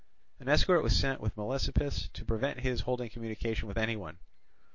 [0.39, 4.17] An escort was sent with Melesippus to prevent his holding communication with any one.